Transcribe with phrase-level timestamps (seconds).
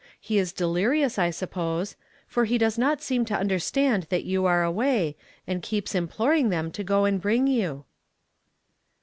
[0.19, 1.95] He is delirious, I suppose;
[2.25, 6.71] for he does not seem to understand that you are away, and keei)S imploring them
[6.71, 7.85] to go and bring you."